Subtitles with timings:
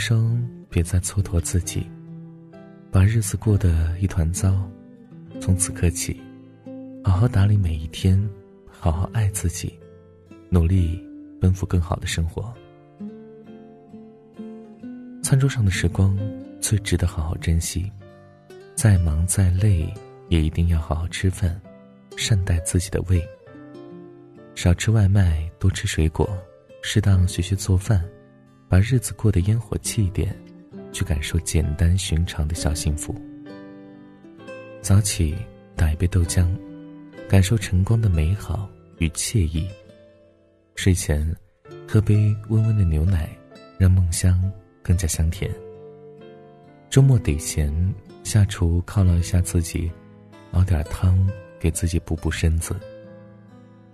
[0.00, 1.86] 生别再蹉跎自己，
[2.90, 4.66] 把日子过得一团糟。
[5.40, 6.20] 从此刻起，
[7.04, 8.18] 好好打理每一天，
[8.66, 9.78] 好好爱自己，
[10.48, 11.06] 努力
[11.38, 12.52] 奔赴更好的生活。
[15.22, 16.18] 餐桌上的时光
[16.60, 17.92] 最值得好好珍惜，
[18.74, 19.86] 再忙再累
[20.28, 21.60] 也一定要好好吃饭，
[22.16, 23.22] 善待自己的胃。
[24.54, 26.28] 少吃外卖，多吃水果，
[26.82, 28.02] 适当学学做饭，
[28.70, 30.32] 把日子过得烟火气一点，
[30.92, 33.12] 去感受简单寻常的小幸福。
[34.80, 35.36] 早起
[35.74, 36.46] 打一杯豆浆，
[37.28, 39.68] 感受晨光的美好与惬意。
[40.76, 41.36] 睡前
[41.88, 43.28] 喝杯温温的牛奶，
[43.76, 44.40] 让梦乡
[44.84, 45.50] 更加香甜。
[46.88, 47.74] 周末得闲，
[48.22, 49.90] 下厨犒劳一下自己，
[50.52, 52.76] 熬点汤给自己补补身子。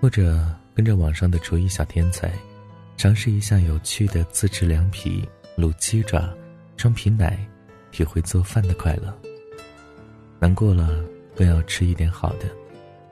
[0.00, 2.32] 或者跟着网上的厨艺小天才，
[3.00, 6.36] 尝试一下有趣的自制凉皮、卤鸡爪、
[6.76, 7.48] 装皮奶，
[7.90, 9.18] 体会做饭的快乐。
[10.38, 11.02] 难过了，
[11.34, 12.54] 更要吃一点好的，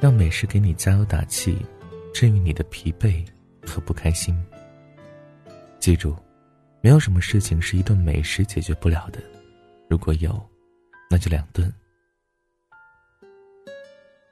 [0.00, 1.66] 让美食给你加油打气，
[2.14, 3.26] 治愈你的疲惫
[3.66, 4.40] 和不开心。
[5.80, 6.16] 记住，
[6.80, 9.20] 没有什么事情是一顿美食解决不了的，
[9.90, 10.40] 如果有，
[11.10, 11.68] 那就两顿。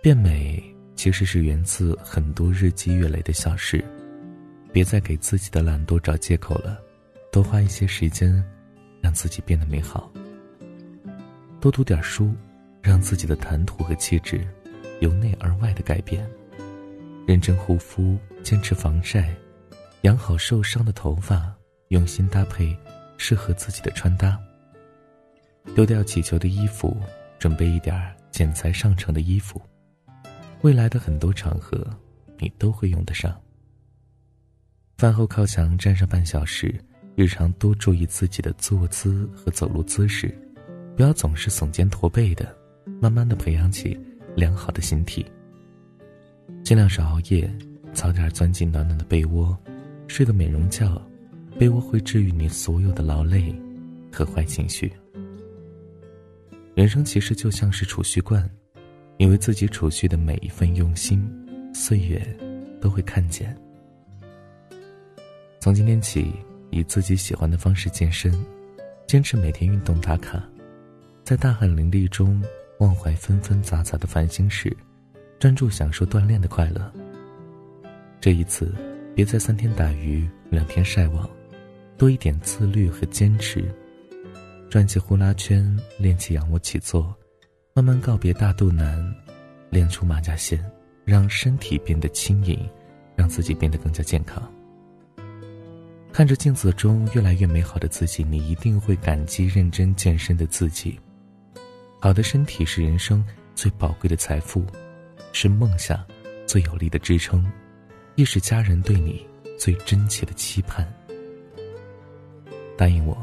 [0.00, 0.62] 变美
[0.94, 3.84] 其实是源自很多日积月累的小事，
[4.72, 6.80] 别再给自己的懒惰找借口了，
[7.30, 8.42] 多花一些时间，
[9.00, 10.10] 让自己变得美好。
[11.60, 12.32] 多读点书。
[12.84, 14.44] 让自己的谈吐和气质
[14.98, 16.28] 由内而外的改变，
[17.28, 19.32] 认真护肤，坚持防晒，
[20.00, 21.54] 养好受伤的头发，
[21.90, 22.76] 用心搭配
[23.18, 24.36] 适合自己的穿搭。
[25.76, 26.96] 丢掉乞求的衣服，
[27.38, 29.62] 准备一点剪裁上乘的衣服，
[30.62, 31.88] 未来的很多场合
[32.38, 33.40] 你都会用得上。
[35.02, 36.72] 饭后靠墙站上半小时，
[37.16, 40.32] 日常多注意自己的坐姿和走路姿势，
[40.96, 42.56] 不要总是耸肩驼背的。
[43.00, 43.98] 慢慢的培养起
[44.36, 45.26] 良好的形体。
[46.62, 47.52] 尽量少熬夜，
[47.92, 49.58] 早点钻进暖暖的被窝，
[50.06, 51.04] 睡个美容觉，
[51.58, 53.52] 被窝会治愈你所有的劳累
[54.12, 54.92] 和坏情绪。
[56.76, 58.48] 人生其实就像是储蓄罐，
[59.18, 61.28] 你为自己储蓄的每一份用心，
[61.74, 62.24] 岁月
[62.80, 63.52] 都会看见。
[65.62, 66.34] 从今天起，
[66.70, 68.34] 以自己喜欢的方式健身，
[69.06, 70.42] 坚持每天运动打卡，
[71.22, 72.42] 在大汗淋漓中。
[72.78, 74.76] 忘怀纷纷杂杂的烦心事，
[75.38, 76.92] 专注享受锻炼的快乐。
[78.20, 78.74] 这一次，
[79.14, 81.30] 别再三天打鱼两天晒网，
[81.96, 83.72] 多一点自律和坚持。
[84.68, 87.14] 转起呼啦圈，练起仰卧起坐，
[87.72, 89.14] 慢慢告别大肚腩，
[89.70, 90.60] 练出马甲线，
[91.04, 92.68] 让身体变得轻盈，
[93.14, 94.42] 让自己变得更加健康。
[96.12, 101.00] 看着镜子中越来越美好的自己，你一定会感激认真健身的自己。
[101.98, 103.24] 好的身体是人生
[103.54, 104.62] 最宝贵的财富，
[105.32, 106.04] 是梦想
[106.46, 107.50] 最有力的支撑，
[108.14, 109.26] 亦是家人对你
[109.58, 110.86] 最真切的期盼。
[112.76, 113.16] 答应我，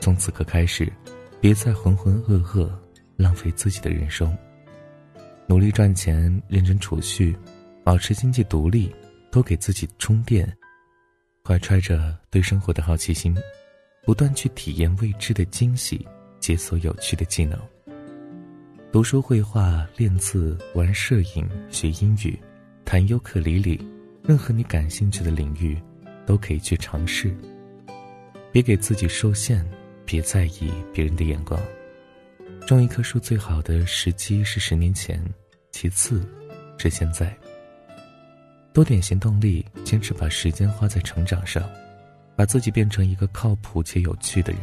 [0.00, 0.92] 从此刻开始，
[1.40, 2.68] 别再浑浑噩噩，
[3.16, 4.36] 浪费自己的人生。
[5.46, 7.36] 努力赚钱，认真储蓄，
[7.84, 8.92] 保持经济独立，
[9.30, 10.52] 多给自己充电。
[11.44, 13.36] 怀揣着对生活的好奇心，
[14.04, 16.06] 不断去体验未知的惊喜，
[16.38, 17.58] 解锁有趣的技能。
[18.92, 22.38] 读书绘画、练字、玩摄影、学英语、
[22.84, 23.84] 弹尤克里里，
[24.22, 25.76] 任何你感兴趣的领域，
[26.24, 27.36] 都可以去尝试。
[28.52, 29.68] 别给自己受限，
[30.04, 31.60] 别在意别人的眼光。
[32.68, 35.20] 种一棵树最好的时机是十年前，
[35.72, 36.24] 其次
[36.78, 37.36] 是现在。
[38.72, 41.62] 多点行动力，坚持把时间花在成长上，
[42.36, 44.62] 把自己变成一个靠谱且有趣的人。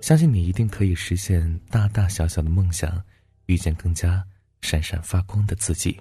[0.00, 3.02] 相信你一定可以实现大大小小的梦想。
[3.46, 4.24] 遇见更加
[4.62, 6.00] 闪闪发光的自己。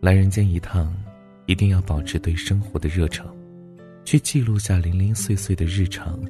[0.00, 0.96] 来人间一趟，
[1.46, 3.26] 一定要保持对生活的热诚，
[4.04, 6.20] 去记录下零零碎碎的日常，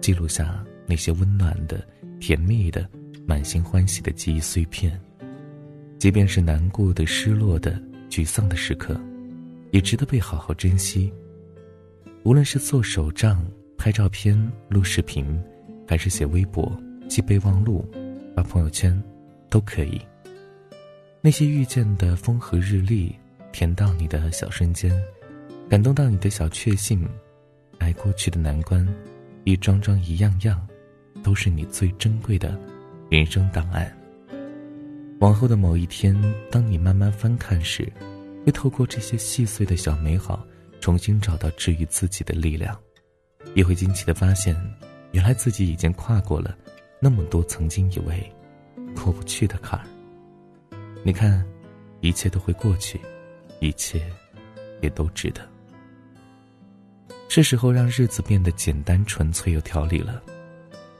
[0.00, 1.86] 记录下那些温暖的、
[2.18, 2.88] 甜蜜的、
[3.26, 4.98] 满心欢喜的记忆碎片。
[5.98, 7.78] 即便是难过的、失落的、
[8.08, 9.00] 沮丧的时刻，
[9.70, 11.12] 也值得被好好珍惜。
[12.24, 13.46] 无论是做手账、
[13.76, 14.36] 拍照片、
[14.68, 15.40] 录视频，
[15.86, 16.70] 还是写微博、
[17.08, 17.88] 记备忘录。
[18.36, 19.02] 发朋友圈，
[19.50, 20.00] 都可以。
[21.20, 23.12] 那些遇见的风和日丽，
[23.50, 24.96] 甜到你的小瞬间，
[25.68, 27.04] 感动到你的小确幸，
[27.78, 28.86] 挨过去的难关，
[29.42, 30.64] 一桩桩一样样，
[31.20, 32.56] 都是你最珍贵的
[33.10, 33.92] 人生档案。
[35.20, 36.16] 往后的某一天，
[36.48, 37.92] 当你慢慢翻看时，
[38.46, 40.46] 会透过这些细碎的小美好，
[40.80, 42.78] 重新找到治愈自己的力量。
[43.54, 44.54] 也会惊奇的发现，
[45.10, 46.56] 原来自己已经跨过了
[47.00, 48.32] 那么多曾经以为
[48.94, 49.84] 过不去的坎儿。
[51.02, 51.44] 你看，
[52.00, 53.00] 一切都会过去，
[53.60, 54.00] 一切
[54.80, 55.40] 也都值得。
[57.28, 60.22] 是时候让日子变得简单、纯粹、有条理了。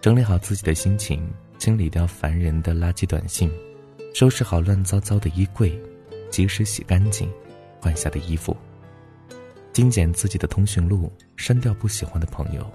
[0.01, 3.51] 整理好自己的心情，清理掉烦人的垃圾短信，
[4.15, 5.79] 收拾好乱糟糟的衣柜，
[6.31, 7.31] 及时洗干净
[7.81, 8.57] 换下的衣服。
[9.73, 12.69] 精简自己的通讯录，删掉不喜欢的朋友，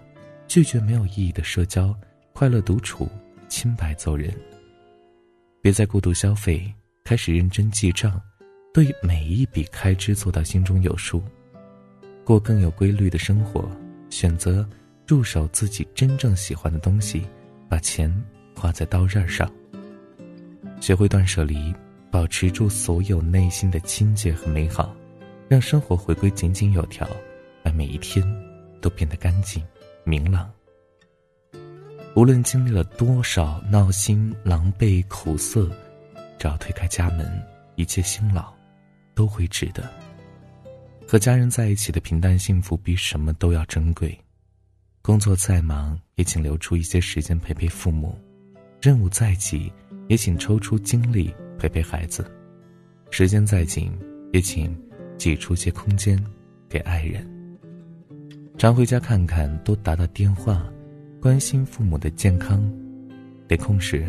[0.48, 1.94] 拒绝没有意义的社交，
[2.34, 3.10] 快乐独处，
[3.50, 4.34] 清白走人。
[5.62, 8.22] 别再过度消费，开始认真记账，
[8.74, 11.22] 对每一笔开支做到心中有数，
[12.24, 13.70] 过更有规律的生活，
[14.10, 14.68] 选择。
[15.06, 17.28] 入手自己真正喜欢的东西，
[17.68, 18.10] 把钱
[18.56, 19.52] 花在刀刃上。
[20.84, 21.74] 学会断舍离，
[22.12, 24.94] 保持住所有内心的清洁和美好，
[25.48, 27.08] 让生活回归井井有条，
[27.64, 28.22] 让每一天
[28.82, 29.66] 都变得干净
[30.04, 30.52] 明朗。
[32.18, 35.72] 无论经历了多少闹心、狼狈、苦涩，
[36.38, 37.26] 只要推开家门，
[37.76, 38.54] 一切辛劳
[39.16, 39.90] 都会值得。
[41.08, 44.20] 和家人在一起的平淡幸福，比什么都要珍贵。
[45.02, 48.14] 工作再忙，也请留出一些时间陪陪父母；
[48.82, 49.72] 任务再急，
[50.08, 52.24] 也请抽出精力陪陪孩子；
[53.10, 53.92] 时间再紧，
[54.32, 54.76] 也请
[55.18, 56.22] 挤出些空间
[56.70, 57.28] 给爱人。
[58.58, 60.66] 常回家看看，多打打电话，
[61.22, 62.60] 关心父母的健康；
[63.48, 64.06] 得空时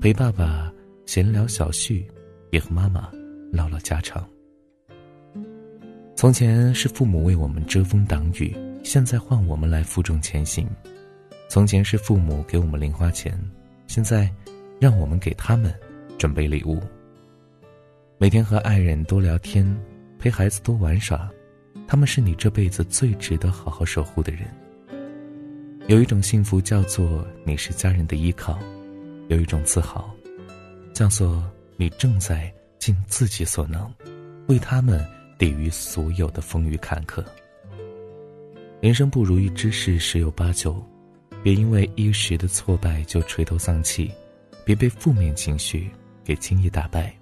[0.00, 0.72] 陪爸爸
[1.06, 2.06] 闲聊小叙，
[2.50, 3.10] 也和妈妈
[3.52, 4.26] 唠唠家常。
[6.14, 8.56] 从前是父母为我们遮风挡雨。
[8.82, 10.64] 现在换我们来负重前行。
[11.48, 13.36] 从前是父母给我们零花钱，
[13.88, 14.32] 现在
[14.78, 15.74] 让我们给他们
[16.18, 16.80] 准备礼物。
[18.18, 19.66] 每天和爱人多聊天，
[20.18, 21.30] 陪孩子多玩耍，
[21.86, 24.42] 他们是你这辈子最值得好好守护的人。
[25.86, 28.58] 有一种幸福叫做你是家人的依靠，
[29.28, 30.10] 有一种自豪，
[30.92, 31.44] 叫做
[31.76, 33.92] 你正在尽自己所能，
[34.48, 35.04] 为他们
[35.38, 37.24] 抵御所有的风雨坎坷。
[38.80, 40.82] 人生不如意之事十有八九，
[41.42, 44.10] 别因为一时的挫败就垂头丧气，
[44.66, 45.88] 别被负面情绪
[46.24, 47.16] 给轻易打败。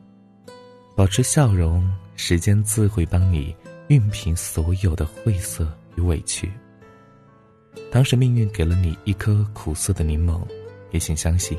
[0.97, 1.87] 保持笑容，
[2.17, 3.55] 时间自会帮你
[3.87, 6.51] 熨平所有的晦涩与委屈。
[7.93, 10.41] 当时命运给了你一颗苦涩的柠檬，
[10.91, 11.59] 也请相信，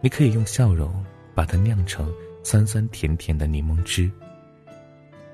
[0.00, 1.04] 你可以用笑容
[1.34, 2.10] 把它酿成
[2.42, 4.10] 酸酸甜甜的柠檬汁。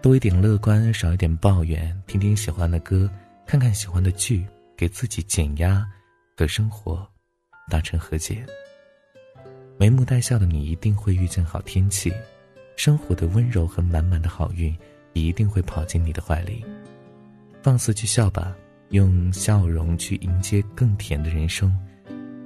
[0.03, 3.09] 多一点乐观，少一点抱怨，听听喜欢的歌。
[3.47, 4.45] 看看喜欢的剧，
[4.77, 5.87] 给自己减压，
[6.37, 7.07] 和生活
[7.71, 8.45] 达成和解。
[9.77, 12.13] 眉目带笑的你一定会遇见好天气，
[12.77, 14.75] 生活的温柔和满满的好运
[15.15, 16.65] 一定会跑进你的怀里。
[17.61, 18.57] 放肆去笑吧，
[18.91, 21.77] 用笑容去迎接更甜的人生。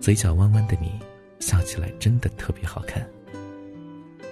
[0.00, 0.98] 嘴角弯弯的你，
[1.38, 3.06] 笑起来真的特别好看。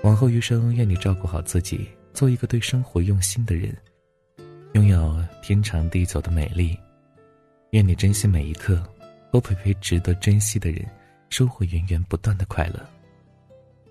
[0.02, 3.76] 往后余生，愿你照顾好自己，做一个对生活用心的人。
[4.72, 6.78] 拥有天长地久的美丽，
[7.70, 8.82] 愿你珍惜每一刻，
[9.32, 10.87] 多陪陪值得珍惜的人，
[11.31, 12.87] 收获源源不断的快乐。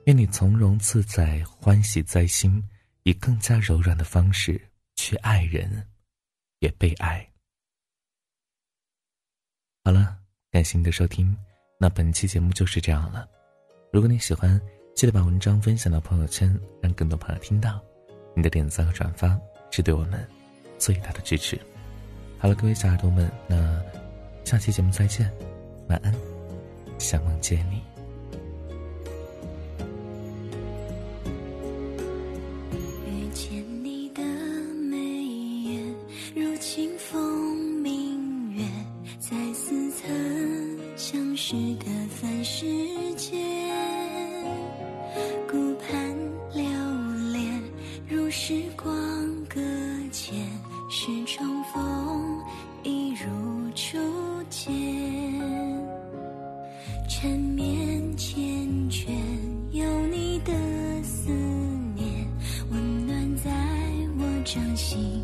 [0.05, 2.63] 愿你从容自在，欢喜在心，
[3.03, 4.62] 以更加柔软的方式
[4.95, 5.88] 去爱人，
[6.60, 7.27] 也被爱。
[9.83, 10.17] 好了，
[10.51, 11.36] 感谢你的收听，
[11.79, 13.27] 那本期节目就是这样了。
[13.91, 14.60] 如果你喜欢，
[14.95, 17.81] 记得把文章分享到朋友圈，让更多朋友听到。
[18.36, 19.39] 你的点赞和转发
[19.71, 20.27] 是对我们。
[20.77, 21.57] 最大的支持。
[22.38, 23.81] 好了，各位小耳朵们，那
[24.43, 25.31] 下期节目再见，
[25.88, 26.13] 晚安，
[26.97, 27.81] 想梦见你。
[33.07, 34.23] 遇见你的
[34.89, 35.95] 眉眼，
[36.35, 38.63] 如清风明月，
[39.19, 42.65] 在似曾相识的凡世
[57.07, 58.35] 缠绵缱
[58.89, 59.12] 绻，
[59.71, 60.51] 有你的
[61.03, 61.29] 思
[61.95, 62.27] 念，
[62.71, 63.51] 温暖在
[64.17, 65.14] 我掌心。